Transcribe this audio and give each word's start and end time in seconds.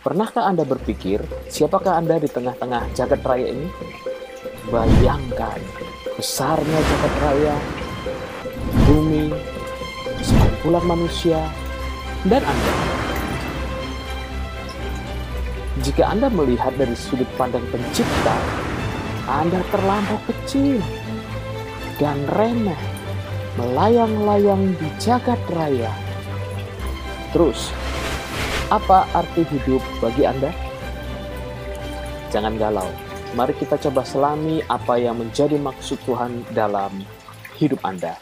Pernahkah 0.00 0.48
Anda 0.48 0.64
berpikir, 0.64 1.20
siapakah 1.52 2.00
Anda 2.00 2.16
di 2.16 2.24
tengah-tengah 2.24 2.88
jagat 2.96 3.20
raya 3.20 3.52
ini? 3.52 3.68
Bayangkan 4.72 5.60
besarnya 6.16 6.78
jagat 6.80 7.14
raya, 7.20 7.56
bumi, 8.88 9.28
sekumpulan 10.24 10.84
manusia, 10.88 11.44
dan 12.24 12.40
Anda. 12.40 12.74
Jika 15.84 16.08
Anda 16.08 16.32
melihat 16.32 16.72
dari 16.80 16.96
sudut 16.96 17.28
pandang 17.36 17.68
pencipta, 17.68 18.40
Anda 19.28 19.60
terlampau 19.68 20.16
kecil 20.32 20.80
dan 22.00 22.24
remeh, 22.40 22.80
melayang-layang 23.60 24.80
di 24.80 24.88
jagat 24.96 25.44
raya. 25.52 25.92
Terus, 27.36 27.68
apa 28.70 29.02
arti 29.10 29.42
hidup 29.50 29.82
bagi 29.98 30.22
Anda? 30.22 30.54
Jangan 32.30 32.54
galau. 32.54 32.86
Mari 33.34 33.58
kita 33.58 33.74
coba 33.82 34.06
selami 34.06 34.62
apa 34.70 34.94
yang 34.94 35.18
menjadi 35.18 35.58
maksud 35.58 35.98
Tuhan 36.06 36.46
dalam 36.54 37.02
hidup 37.58 37.82
Anda. 37.82 38.14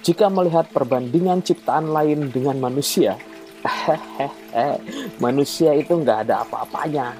Jika 0.00 0.32
melihat 0.32 0.72
perbandingan 0.72 1.44
ciptaan 1.44 1.92
lain 1.92 2.32
dengan 2.32 2.56
manusia, 2.56 3.20
manusia 5.24 5.76
itu 5.76 5.92
nggak 6.00 6.28
ada 6.28 6.48
apa-apanya. 6.48 7.12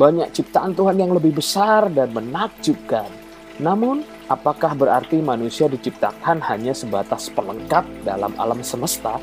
Banyak 0.00 0.32
ciptaan 0.32 0.72
Tuhan 0.72 0.96
yang 0.96 1.12
lebih 1.12 1.36
besar 1.36 1.92
dan 1.92 2.08
menakjubkan. 2.16 3.12
Namun, 3.60 4.00
apakah 4.32 4.72
berarti 4.72 5.20
manusia 5.20 5.68
diciptakan 5.68 6.40
hanya 6.40 6.72
sebatas 6.72 7.28
pelengkap 7.28 7.84
dalam 8.00 8.32
alam 8.40 8.64
semesta 8.64 9.20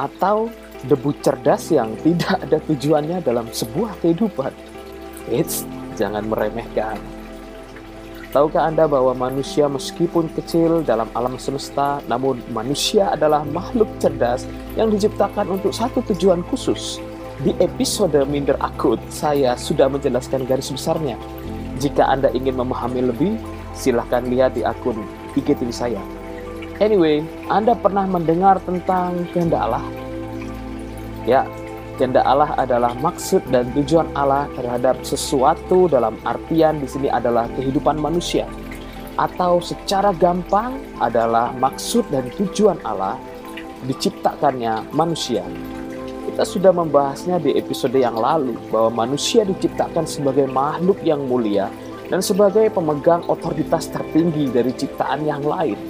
atau 0.00 0.48
debu 0.88 1.12
cerdas 1.20 1.68
yang 1.68 1.92
tidak 2.00 2.40
ada 2.40 2.56
tujuannya 2.64 3.20
dalam 3.20 3.44
sebuah 3.52 4.00
kehidupan. 4.00 4.52
Eits, 5.28 5.68
jangan 6.00 6.24
meremehkan. 6.24 6.96
Tahukah 8.30 8.70
Anda 8.70 8.86
bahwa 8.86 9.10
manusia 9.10 9.66
meskipun 9.66 10.30
kecil 10.38 10.86
dalam 10.86 11.10
alam 11.18 11.34
semesta, 11.34 11.98
namun 12.06 12.38
manusia 12.54 13.10
adalah 13.10 13.42
makhluk 13.42 13.90
cerdas 13.98 14.46
yang 14.78 14.86
diciptakan 14.86 15.50
untuk 15.50 15.74
satu 15.74 15.98
tujuan 16.14 16.46
khusus. 16.46 17.02
Di 17.42 17.50
episode 17.58 18.14
Minder 18.30 18.54
Akut, 18.62 19.02
saya 19.10 19.58
sudah 19.58 19.90
menjelaskan 19.90 20.46
garis 20.46 20.70
besarnya. 20.70 21.18
Jika 21.82 22.06
Anda 22.06 22.30
ingin 22.30 22.54
memahami 22.54 23.10
lebih, 23.10 23.34
silahkan 23.74 24.22
lihat 24.22 24.54
di 24.54 24.62
akun 24.62 25.02
IGTV 25.34 25.72
saya. 25.74 26.19
Anyway, 26.80 27.20
Anda 27.52 27.76
pernah 27.76 28.08
mendengar 28.08 28.56
tentang 28.64 29.28
kehendak 29.36 29.68
Allah? 29.68 29.84
Ya, 31.28 31.44
kehendak 32.00 32.24
Allah 32.24 32.56
adalah 32.56 32.96
maksud 32.96 33.44
dan 33.52 33.68
tujuan 33.76 34.08
Allah 34.16 34.48
terhadap 34.56 34.96
sesuatu 35.04 35.92
dalam 35.92 36.16
artian 36.24 36.80
di 36.80 36.88
sini 36.88 37.12
adalah 37.12 37.52
kehidupan 37.52 38.00
manusia. 38.00 38.48
Atau 39.20 39.60
secara 39.60 40.16
gampang 40.16 40.80
adalah 41.04 41.52
maksud 41.52 42.08
dan 42.08 42.32
tujuan 42.40 42.80
Allah 42.80 43.20
diciptakannya 43.84 44.88
manusia. 44.96 45.44
Kita 46.32 46.48
sudah 46.48 46.72
membahasnya 46.72 47.44
di 47.44 47.60
episode 47.60 48.00
yang 48.00 48.16
lalu 48.16 48.56
bahwa 48.72 49.04
manusia 49.04 49.44
diciptakan 49.44 50.08
sebagai 50.08 50.48
makhluk 50.48 50.96
yang 51.04 51.28
mulia 51.28 51.68
dan 52.08 52.24
sebagai 52.24 52.72
pemegang 52.72 53.20
otoritas 53.28 53.92
tertinggi 53.92 54.48
dari 54.48 54.72
ciptaan 54.72 55.28
yang 55.28 55.44
lain 55.44 55.89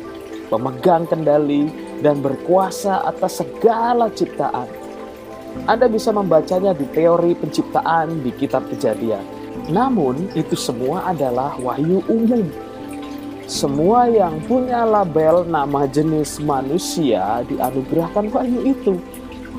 pemegang 0.50 1.06
kendali, 1.06 1.70
dan 2.02 2.18
berkuasa 2.18 3.06
atas 3.06 3.40
segala 3.40 4.10
ciptaan. 4.10 4.66
Anda 5.70 5.86
bisa 5.86 6.10
membacanya 6.10 6.74
di 6.74 6.86
teori 6.90 7.34
penciptaan 7.38 8.22
di 8.26 8.30
kitab 8.34 8.66
kejadian. 8.70 9.22
Namun, 9.70 10.30
itu 10.34 10.58
semua 10.58 11.10
adalah 11.10 11.54
wahyu 11.58 12.02
umum. 12.10 12.50
Semua 13.50 14.06
yang 14.06 14.38
punya 14.46 14.86
label 14.86 15.42
nama 15.42 15.86
jenis 15.90 16.38
manusia 16.38 17.42
dianugerahkan 17.50 18.30
wahyu 18.30 18.74
itu. 18.74 18.94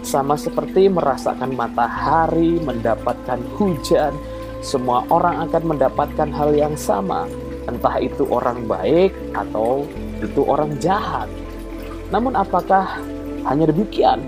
Sama 0.01 0.39
seperti 0.39 0.87
merasakan 0.87 1.53
matahari, 1.53 2.57
mendapatkan 2.63 3.37
hujan, 3.59 4.15
semua 4.63 5.03
orang 5.11 5.45
akan 5.49 5.75
mendapatkan 5.75 6.29
hal 6.31 6.55
yang 6.55 6.73
sama, 6.79 7.27
entah 7.67 7.97
itu 7.99 8.25
orang 8.29 8.65
baik 8.65 9.13
atau 9.33 9.85
itu 10.23 10.41
orang 10.45 10.77
jahat. 10.77 11.27
Namun 12.13 12.35
apakah 12.35 12.99
hanya 13.47 13.71
demikian? 13.71 14.21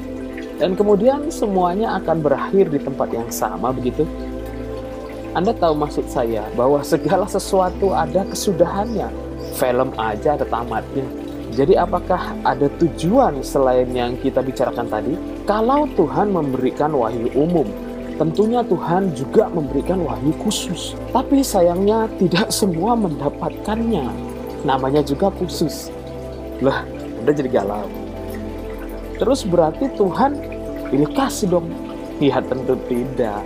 Dan 0.58 0.78
kemudian 0.78 1.28
semuanya 1.34 1.98
akan 2.00 2.24
berakhir 2.24 2.70
di 2.70 2.80
tempat 2.80 3.10
yang 3.12 3.28
sama 3.34 3.74
begitu? 3.74 4.08
Anda 5.34 5.50
tahu 5.58 5.74
maksud 5.74 6.06
saya 6.08 6.46
bahwa 6.54 6.86
segala 6.86 7.26
sesuatu 7.26 7.92
ada 7.92 8.22
kesudahannya. 8.30 9.10
Film 9.58 9.90
aja 9.98 10.38
ada 10.38 10.46
tamatnya. 10.46 11.06
Jadi 11.54 11.78
apakah 11.78 12.34
ada 12.42 12.66
tujuan 12.82 13.42
selain 13.46 13.90
yang 13.94 14.18
kita 14.18 14.42
bicarakan 14.42 14.90
tadi? 14.90 15.14
Kalau 15.46 15.86
Tuhan 15.94 16.34
memberikan 16.34 16.94
wahyu 16.98 17.30
umum, 17.38 17.66
tentunya 18.18 18.66
Tuhan 18.66 19.14
juga 19.14 19.50
memberikan 19.54 20.02
wahyu 20.02 20.34
khusus. 20.42 20.98
Tapi 21.14 21.46
sayangnya 21.46 22.10
tidak 22.18 22.50
semua 22.50 22.98
mendapatkannya 22.98 24.23
namanya 24.64 25.04
juga 25.04 25.30
khusus. 25.32 25.92
Lah, 26.64 26.88
udah 27.24 27.34
jadi 27.36 27.50
galau. 27.52 27.88
Terus 29.20 29.46
berarti 29.46 29.92
Tuhan 29.96 30.36
ini 30.92 31.06
kasih 31.12 31.48
dong. 31.52 31.68
Ya 32.24 32.40
tentu 32.40 32.80
tidak. 32.88 33.44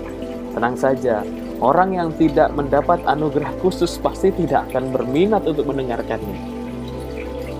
Tenang 0.54 0.78
saja, 0.78 1.26
orang 1.62 1.98
yang 1.98 2.10
tidak 2.18 2.54
mendapat 2.54 3.02
anugerah 3.10 3.50
khusus 3.62 3.98
pasti 3.98 4.30
tidak 4.34 4.70
akan 4.70 4.94
berminat 4.94 5.46
untuk 5.46 5.70
mendengarkannya. 5.70 6.58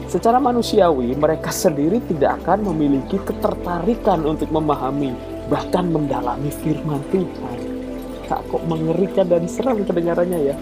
Secara 0.08 0.40
manusiawi, 0.40 1.20
mereka 1.20 1.52
sendiri 1.52 2.00
tidak 2.08 2.40
akan 2.42 2.64
memiliki 2.72 3.20
ketertarikan 3.28 4.24
untuk 4.24 4.48
memahami, 4.56 5.12
bahkan 5.52 5.92
mendalami 5.92 6.48
firman 6.64 7.04
Tuhan. 7.12 7.60
Tak 8.32 8.40
kok 8.48 8.64
mengerikan 8.68 9.28
dan 9.28 9.48
seram 9.52 9.84
kedengarannya 9.84 10.54
ya. 10.54 10.56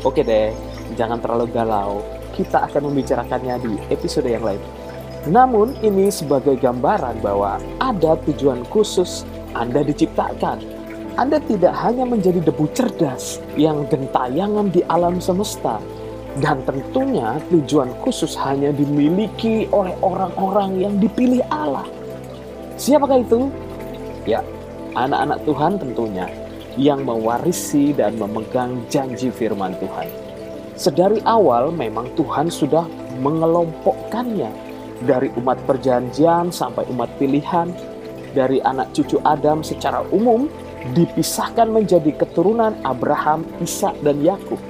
Oke 0.00 0.24
deh, 0.24 0.54
jangan 0.96 1.18
terlalu 1.20 1.50
galau. 1.52 2.00
Kita 2.32 2.70
akan 2.70 2.92
membicarakannya 2.92 3.56
di 3.60 3.72
episode 3.90 4.30
yang 4.30 4.46
lain. 4.46 4.62
Namun 5.28 5.74
ini 5.82 6.08
sebagai 6.08 6.54
gambaran 6.56 7.20
bahwa 7.20 7.58
ada 7.82 8.14
tujuan 8.30 8.62
khusus 8.70 9.26
Anda 9.52 9.82
diciptakan. 9.82 10.62
Anda 11.18 11.42
tidak 11.42 11.74
hanya 11.82 12.06
menjadi 12.06 12.38
debu 12.38 12.70
cerdas 12.70 13.42
yang 13.58 13.90
gentayangan 13.90 14.70
di 14.70 14.86
alam 14.86 15.18
semesta, 15.18 15.82
dan 16.38 16.62
tentunya 16.62 17.42
tujuan 17.50 17.90
khusus 18.06 18.38
hanya 18.38 18.70
dimiliki 18.70 19.66
oleh 19.74 19.98
orang-orang 19.98 20.78
yang 20.78 20.94
dipilih 21.02 21.42
Allah. 21.50 21.82
Siapakah 22.78 23.18
itu? 23.26 23.50
Ya, 24.22 24.46
anak-anak 24.94 25.42
Tuhan 25.42 25.72
tentunya 25.82 26.30
yang 26.78 27.02
mewarisi 27.02 27.90
dan 27.90 28.14
memegang 28.14 28.86
janji 28.86 29.34
firman 29.34 29.74
Tuhan. 29.82 30.06
Sedari 30.78 31.18
awal 31.26 31.74
memang 31.74 32.06
Tuhan 32.14 32.46
sudah 32.54 32.86
mengelompokkannya 33.18 34.46
dari 35.02 35.26
umat 35.34 35.58
perjanjian 35.66 36.54
sampai 36.54 36.86
umat 36.94 37.10
pilihan, 37.18 37.74
dari 38.30 38.62
anak 38.62 38.94
cucu 38.94 39.18
Adam 39.26 39.66
secara 39.66 40.06
umum 40.14 40.46
dipisahkan 40.94 41.66
menjadi 41.66 42.14
keturunan 42.14 42.78
Abraham, 42.86 43.42
Ishak 43.58 43.98
dan 44.06 44.22
Yakub. 44.22 44.62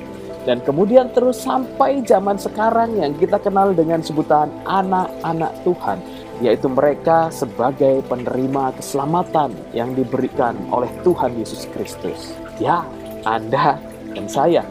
Dan 0.49 0.65
kemudian 0.65 1.13
terus 1.13 1.45
sampai 1.45 2.01
zaman 2.09 2.41
sekarang 2.41 2.97
yang 2.97 3.13
kita 3.13 3.37
kenal 3.37 3.77
dengan 3.77 4.01
sebutan 4.01 4.49
anak-anak 4.65 5.53
Tuhan, 5.61 6.01
yaitu 6.41 6.73
mereka 6.73 7.29
sebagai 7.29 8.01
penerima 8.09 8.73
keselamatan 8.81 9.53
yang 9.77 9.93
diberikan 9.93 10.57
oleh 10.73 10.89
Tuhan 11.05 11.37
Yesus 11.37 11.69
Kristus. 11.77 12.33
Ya, 12.57 12.81
Anda 13.29 13.77
dan 14.17 14.25
saya 14.25 14.65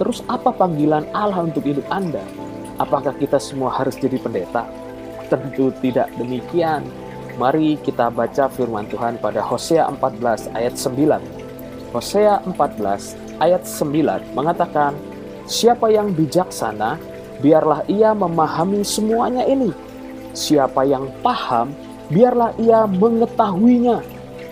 Terus 0.00 0.24
apa 0.28 0.52
panggilan 0.52 1.04
Allah 1.12 1.44
untuk 1.44 1.64
hidup 1.68 1.84
Anda? 1.92 2.24
Apakah 2.80 3.12
kita 3.20 3.36
semua 3.36 3.68
harus 3.72 3.94
jadi 4.00 4.16
pendeta? 4.16 4.64
Tentu 5.28 5.72
tidak 5.84 6.08
demikian. 6.16 6.84
Mari 7.40 7.80
kita 7.80 8.12
baca 8.12 8.48
firman 8.52 8.84
Tuhan 8.92 9.16
pada 9.16 9.40
Hosea 9.40 9.88
14 9.88 10.52
ayat 10.52 10.74
9. 10.76 11.96
Hosea 11.96 12.40
14 12.44 13.40
ayat 13.40 13.62
9 13.64 14.36
mengatakan, 14.36 14.92
Siapa 15.48 15.88
yang 15.88 16.12
bijaksana, 16.12 16.96
biarlah 17.42 17.84
ia 17.90 18.14
memahami 18.14 18.84
semuanya 18.84 19.44
ini. 19.48 19.72
Siapa 20.32 20.84
yang 20.88 21.10
paham, 21.20 21.74
biarlah 22.08 22.56
ia 22.56 22.88
mengetahuinya. 22.88 24.00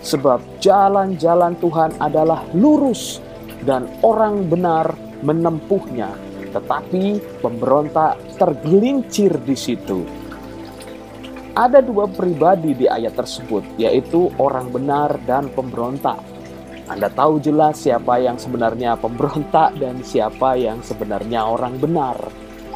Sebab 0.01 0.41
jalan-jalan 0.65 1.57
Tuhan 1.61 1.93
adalah 2.01 2.45
lurus 2.57 3.21
dan 3.69 3.85
orang 4.01 4.49
benar 4.49 4.97
menempuhnya, 5.23 6.13
tetapi 6.51 7.21
pemberontak 7.41 8.19
tergelincir 8.41 9.37
di 9.45 9.57
situ. 9.57 10.03
ada 11.51 11.83
dua 11.83 12.07
pribadi 12.07 12.73
di 12.73 12.87
ayat 12.87 13.19
tersebut, 13.19 13.61
yaitu 13.77 14.31
orang 14.39 14.71
benar 14.71 15.19
dan 15.27 15.51
pemberontak. 15.51 16.17
Anda 16.91 17.07
tahu 17.11 17.39
jelas 17.43 17.85
siapa 17.85 18.19
yang 18.19 18.41
sebenarnya 18.41 18.99
pemberontak 18.99 19.79
dan 19.79 20.03
siapa 20.03 20.57
yang 20.57 20.83
sebenarnya 20.83 21.47
orang 21.47 21.79
benar. 21.79 22.17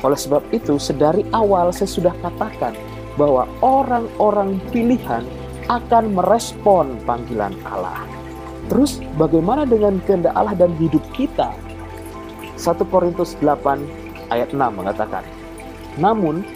Oleh 0.04 0.18
sebab 0.18 0.44
itu, 0.52 0.76
sedari 0.76 1.24
awal 1.32 1.72
saya 1.72 1.88
sudah 1.88 2.14
katakan 2.20 2.76
bahwa 3.16 3.48
orang-orang 3.64 4.60
pilihan 4.68 5.24
akan 5.70 6.12
merespon 6.12 6.94
panggilan 7.08 7.56
Allah. 7.64 8.04
Terus 8.68 9.00
bagaimana 9.16 9.64
dengan 9.64 9.96
kehendak 10.04 10.36
Allah 10.36 10.56
dan 10.56 10.76
hidup 10.76 11.02
kita? 11.16 11.56
1 12.56 12.86
Korintus 12.90 13.34
8 13.42 14.30
ayat 14.30 14.54
6 14.54 14.58
mengatakan, 14.58 15.26
Namun 15.98 16.46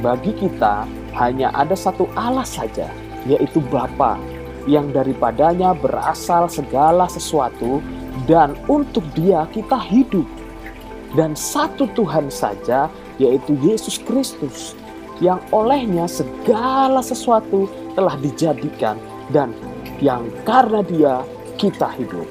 bagi 0.00 0.32
kita 0.36 0.88
hanya 1.16 1.52
ada 1.52 1.76
satu 1.76 2.08
Allah 2.16 2.44
saja, 2.44 2.88
yaitu 3.28 3.60
Bapa, 3.68 4.16
yang 4.64 4.94
daripadanya 4.94 5.74
berasal 5.74 6.46
segala 6.46 7.10
sesuatu 7.10 7.82
dan 8.30 8.54
untuk 8.70 9.02
dia 9.12 9.46
kita 9.50 9.76
hidup. 9.76 10.26
Dan 11.12 11.36
satu 11.36 11.84
Tuhan 11.92 12.32
saja, 12.32 12.88
yaitu 13.20 13.52
Yesus 13.60 14.00
Kristus, 14.00 14.72
yang 15.20 15.38
olehnya 15.52 16.08
segala 16.08 17.04
sesuatu 17.04 17.68
telah 17.92 18.16
dijadikan 18.18 18.96
dan 19.28 19.52
yang 20.00 20.24
karena 20.48 20.80
dia 20.82 21.14
kita 21.60 21.92
hidup. 22.00 22.26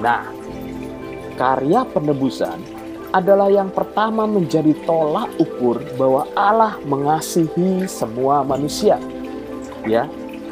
Nah, 0.00 0.24
karya 1.40 1.88
penebusan 1.88 2.60
adalah 3.16 3.48
yang 3.48 3.72
pertama 3.72 4.28
menjadi 4.28 4.76
tolak 4.84 5.32
ukur 5.40 5.80
bahwa 5.96 6.28
Allah 6.36 6.76
mengasihi 6.84 7.88
semua 7.88 8.44
manusia. 8.44 9.00
Ya, 9.88 10.04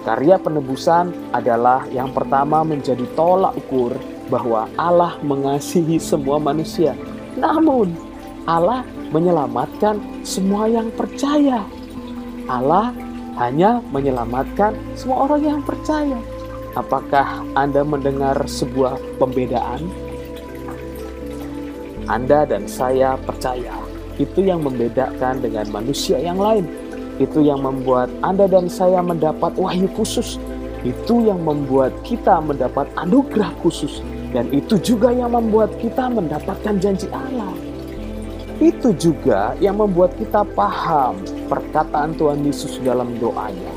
karya 0.09 0.41
penebusan 0.41 1.13
adalah 1.37 1.85
yang 1.93 2.09
pertama 2.17 2.65
menjadi 2.65 3.05
tolak 3.13 3.53
ukur 3.61 3.93
bahwa 4.33 4.65
Allah 4.81 5.21
mengasihi 5.21 6.01
semua 6.01 6.41
manusia. 6.41 6.97
Namun, 7.37 7.93
Allah 8.49 8.81
menyelamatkan 9.13 10.01
semua 10.25 10.73
yang 10.73 10.89
percaya. 10.97 11.69
Allah 12.49 12.97
hanya 13.37 13.85
menyelamatkan 13.93 14.73
semua 14.97 15.29
orang 15.29 15.43
yang 15.45 15.61
percaya. 15.61 16.17
Apakah 16.73 17.45
Anda 17.53 17.85
mendengar 17.85 18.41
sebuah 18.49 18.97
pembedaan 19.21 20.08
anda 22.09 22.49
dan 22.49 22.65
saya 22.65 23.21
percaya. 23.21 23.77
Itu 24.17 24.41
yang 24.41 24.65
membedakan 24.65 25.45
dengan 25.45 25.69
manusia 25.69 26.17
yang 26.17 26.41
lain. 26.41 26.65
Itu 27.21 27.45
yang 27.45 27.61
membuat 27.61 28.09
Anda 28.25 28.49
dan 28.49 28.73
saya 28.73 29.05
mendapat 29.05 29.55
wahyu 29.61 29.93
khusus. 29.93 30.41
Itu 30.89 31.29
yang 31.29 31.45
membuat 31.45 31.93
kita 32.09 32.41
mendapat 32.41 32.89
anugerah 32.97 33.53
khusus. 33.61 34.01
Dan 34.33 34.49
itu 34.57 34.81
juga 34.81 35.13
yang 35.13 35.37
membuat 35.37 35.69
kita 35.85 36.09
mendapatkan 36.09 36.81
janji 36.81 37.13
Allah. 37.13 37.53
Itu 38.57 38.97
juga 38.97 39.53
yang 39.61 39.77
membuat 39.77 40.17
kita 40.17 40.49
paham 40.57 41.21
perkataan 41.47 42.17
Tuhan 42.17 42.41
Yesus 42.41 42.81
dalam 42.81 43.21
doanya. 43.21 43.71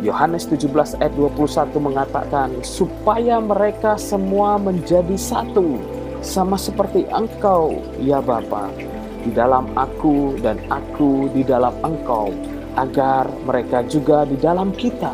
Yohanes 0.00 0.48
17 0.48 1.00
ayat 1.00 1.12
21 1.16 1.68
mengatakan 1.80 2.48
supaya 2.64 3.40
mereka 3.40 3.96
semua 3.96 4.60
menjadi 4.60 5.16
satu 5.16 5.93
sama 6.24 6.56
seperti 6.56 7.04
Engkau, 7.12 7.76
ya 8.00 8.24
Bapa, 8.24 8.72
di 9.20 9.30
dalam 9.30 9.68
aku 9.76 10.40
dan 10.40 10.56
aku 10.72 11.28
di 11.36 11.44
dalam 11.44 11.76
Engkau, 11.84 12.32
agar 12.80 13.28
mereka 13.44 13.84
juga 13.84 14.24
di 14.24 14.40
dalam 14.40 14.72
kita, 14.72 15.12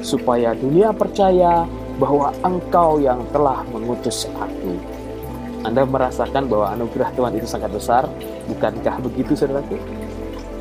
supaya 0.00 0.54
dunia 0.54 0.94
percaya 0.94 1.66
bahwa 1.98 2.30
Engkau 2.46 3.02
yang 3.02 3.26
telah 3.34 3.66
mengutus 3.74 4.30
aku. 4.38 4.78
Anda 5.66 5.82
merasakan 5.82 6.46
bahwa 6.46 6.76
anugerah 6.76 7.10
Tuhan 7.18 7.34
itu 7.34 7.48
sangat 7.50 7.74
besar, 7.74 8.06
bukankah 8.46 9.02
begitu 9.02 9.34
saudaraku? 9.34 9.74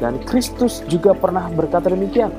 Dan 0.02 0.18
Kristus 0.26 0.82
juga 0.90 1.14
pernah 1.14 1.48
berkata 1.54 1.92
demikian. 1.92 2.34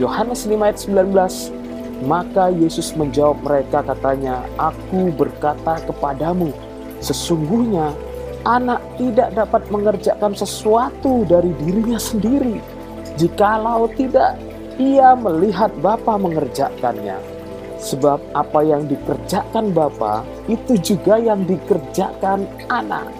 Yohanes 0.00 0.48
5 0.48 0.58
ayat 0.58 0.78
19, 0.80 1.61
maka 2.02 2.50
Yesus 2.50 2.92
menjawab 2.98 3.38
mereka 3.46 3.86
katanya, 3.86 4.42
Aku 4.58 5.14
berkata 5.14 5.78
kepadamu, 5.86 6.50
sesungguhnya 6.98 7.94
anak 8.42 8.82
tidak 8.98 9.30
dapat 9.38 9.62
mengerjakan 9.70 10.34
sesuatu 10.34 11.22
dari 11.30 11.54
dirinya 11.62 11.98
sendiri, 11.98 12.58
jikalau 13.14 13.86
tidak 13.94 14.34
ia 14.82 15.14
melihat 15.14 15.70
Bapa 15.78 16.18
mengerjakannya. 16.18 17.18
Sebab 17.82 18.22
apa 18.34 18.60
yang 18.62 18.86
dikerjakan 18.86 19.74
Bapa 19.74 20.22
itu 20.46 20.78
juga 20.78 21.18
yang 21.18 21.42
dikerjakan 21.46 22.46
anak. 22.70 23.10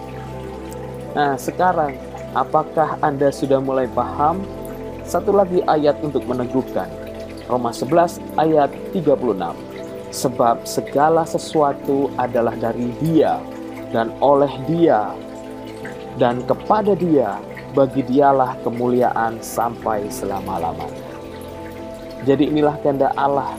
Nah 1.15 1.35
sekarang, 1.35 1.99
apakah 2.31 2.95
Anda 3.03 3.31
sudah 3.31 3.59
mulai 3.59 3.91
paham? 3.91 4.43
Satu 5.03 5.35
lagi 5.35 5.59
ayat 5.67 5.99
untuk 5.99 6.23
meneguhkan 6.23 7.02
Roma 7.47 7.75
11 7.75 8.23
ayat 8.39 8.71
36. 8.95 9.35
Sebab 10.13 10.63
segala 10.63 11.25
sesuatu 11.25 12.13
adalah 12.21 12.53
dari 12.53 12.93
Dia 13.01 13.41
dan 13.89 14.13
oleh 14.21 14.51
Dia 14.69 15.09
dan 16.21 16.45
kepada 16.45 16.93
Dia 16.93 17.41
bagi 17.73 18.05
dialah 18.05 18.53
kemuliaan 18.61 19.41
sampai 19.41 20.05
selama-lamanya. 20.13 21.09
Jadi 22.23 22.53
inilah 22.53 22.77
kehendak 22.79 23.11
Allah 23.17 23.57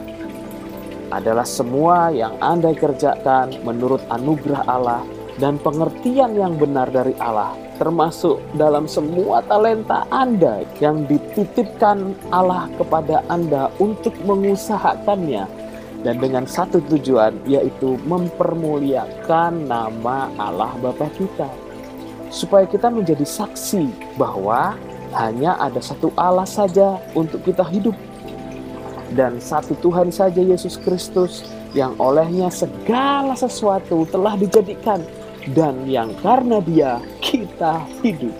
adalah 1.10 1.44
semua 1.44 2.08
yang 2.14 2.38
Anda 2.40 2.72
kerjakan 2.72 3.60
menurut 3.66 4.00
anugerah 4.08 4.62
Allah 4.64 5.02
dan 5.42 5.58
pengertian 5.58 6.34
yang 6.38 6.54
benar 6.58 6.90
dari 6.90 7.14
Allah 7.18 7.64
termasuk 7.76 8.38
dalam 8.54 8.86
semua 8.86 9.42
talenta 9.44 10.06
Anda 10.10 10.62
yang 10.78 11.06
dititipkan 11.10 12.14
Allah 12.30 12.70
kepada 12.78 13.26
Anda 13.26 13.70
untuk 13.82 14.14
mengusahakannya. 14.22 15.66
Dan 16.04 16.20
dengan 16.20 16.44
satu 16.44 16.84
tujuan 16.84 17.32
yaitu 17.48 17.96
mempermuliakan 18.04 19.64
nama 19.64 20.28
Allah 20.36 20.76
Bapa 20.76 21.08
kita. 21.16 21.48
Supaya 22.28 22.68
kita 22.68 22.92
menjadi 22.92 23.24
saksi 23.24 23.88
bahwa 24.20 24.76
hanya 25.16 25.56
ada 25.56 25.80
satu 25.80 26.12
Allah 26.20 26.44
saja 26.44 27.00
untuk 27.16 27.40
kita 27.40 27.64
hidup. 27.72 27.96
Dan 29.16 29.40
satu 29.40 29.78
Tuhan 29.80 30.12
saja 30.12 30.42
Yesus 30.44 30.76
Kristus 30.76 31.46
yang 31.72 31.96
olehnya 31.96 32.52
segala 32.52 33.32
sesuatu 33.32 34.04
telah 34.10 34.36
dijadikan 34.36 35.00
dan 35.52 35.84
yang 35.84 36.16
karena 36.24 36.64
dia 36.64 37.04
kita 37.20 37.84
hidup. 38.00 38.32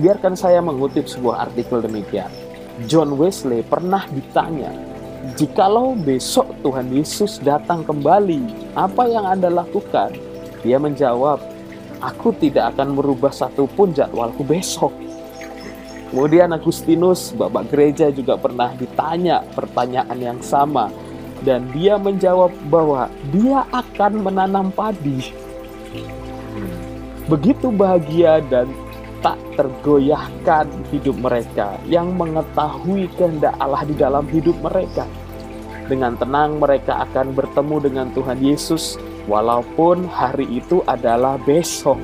Biarkan 0.00 0.32
saya 0.32 0.64
mengutip 0.64 1.04
sebuah 1.04 1.50
artikel 1.50 1.84
demikian. 1.84 2.32
John 2.88 3.20
Wesley 3.20 3.60
pernah 3.60 4.08
ditanya, 4.08 4.72
"Jikalau 5.36 5.92
besok 5.92 6.48
Tuhan 6.64 6.88
Yesus 6.88 7.36
datang 7.44 7.84
kembali, 7.84 8.72
apa 8.72 9.04
yang 9.04 9.28
Anda 9.28 9.52
lakukan?" 9.52 10.16
Dia 10.64 10.80
menjawab, 10.80 11.44
"Aku 12.00 12.32
tidak 12.40 12.72
akan 12.72 12.96
merubah 12.96 13.28
satupun 13.28 13.92
jadwalku 13.92 14.40
besok." 14.40 14.96
Kemudian 16.08 16.56
Agustinus, 16.56 17.36
bapak 17.36 17.68
gereja 17.68 18.08
juga 18.08 18.40
pernah 18.40 18.72
ditanya 18.74 19.44
pertanyaan 19.52 20.18
yang 20.18 20.40
sama 20.40 20.88
dan 21.44 21.68
dia 21.76 22.00
menjawab 22.00 22.52
bahwa 22.72 23.06
dia 23.32 23.64
akan 23.72 24.24
menanam 24.24 24.68
padi 24.72 25.49
begitu 27.30 27.70
bahagia 27.70 28.42
dan 28.50 28.66
tak 29.20 29.36
tergoyahkan 29.54 30.66
hidup 30.90 31.16
mereka 31.20 31.76
yang 31.86 32.16
mengetahui 32.16 33.06
kehendak 33.14 33.52
Allah 33.60 33.84
di 33.84 33.94
dalam 33.94 34.24
hidup 34.32 34.56
mereka. 34.64 35.04
Dengan 35.86 36.16
tenang 36.16 36.62
mereka 36.62 37.04
akan 37.04 37.36
bertemu 37.36 37.76
dengan 37.82 38.06
Tuhan 38.14 38.38
Yesus 38.40 38.96
walaupun 39.28 40.08
hari 40.08 40.48
itu 40.48 40.80
adalah 40.88 41.36
besok. 41.42 41.98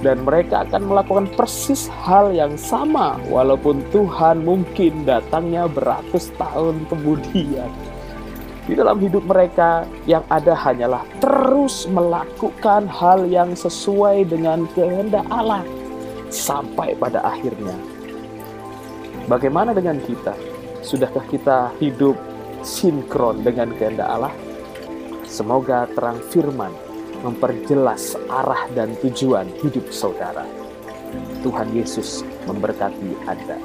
Dan 0.00 0.24
mereka 0.24 0.64
akan 0.64 0.88
melakukan 0.88 1.26
persis 1.36 1.92
hal 2.08 2.32
yang 2.32 2.56
sama 2.56 3.20
walaupun 3.28 3.84
Tuhan 3.92 4.48
mungkin 4.48 5.04
datangnya 5.04 5.68
beratus 5.68 6.32
tahun 6.40 6.88
kemudian 6.88 7.68
di 8.68 8.76
dalam 8.76 9.00
hidup 9.00 9.24
mereka 9.24 9.88
yang 10.04 10.24
ada 10.28 10.52
hanyalah 10.52 11.04
terus 11.22 11.88
melakukan 11.88 12.84
hal 12.90 13.24
yang 13.24 13.56
sesuai 13.56 14.28
dengan 14.28 14.68
kehendak 14.76 15.24
Allah 15.32 15.64
sampai 16.28 16.94
pada 16.96 17.24
akhirnya. 17.24 17.74
Bagaimana 19.26 19.70
dengan 19.76 19.98
kita? 20.02 20.34
Sudahkah 20.80 21.24
kita 21.28 21.70
hidup 21.78 22.16
sinkron 22.64 23.44
dengan 23.44 23.72
kehendak 23.76 24.08
Allah? 24.08 24.34
Semoga 25.30 25.86
terang 25.94 26.18
firman 26.32 26.72
memperjelas 27.20 28.16
arah 28.32 28.66
dan 28.72 28.96
tujuan 29.04 29.46
hidup 29.60 29.86
saudara. 29.92 30.48
Tuhan 31.44 31.70
Yesus 31.76 32.26
memberkati 32.48 33.10
Anda. 33.28 33.58